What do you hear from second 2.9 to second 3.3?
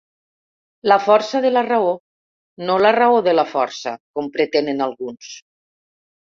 raó